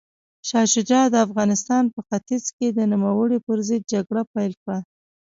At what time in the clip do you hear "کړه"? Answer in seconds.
4.61-4.77